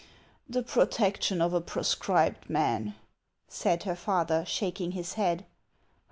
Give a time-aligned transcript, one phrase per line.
[0.57, 2.95] "The protection of a proscribed man
[3.47, 5.45] '"said her father, shaking his head.